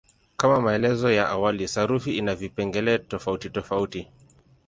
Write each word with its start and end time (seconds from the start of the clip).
Kama 0.37 0.61
maelezo 0.61 1.11
ya 1.11 1.27
awali, 1.29 1.67
sarufi 1.67 2.17
ina 2.17 2.35
vipengele 2.35 2.97
tofautitofauti. 2.99 4.07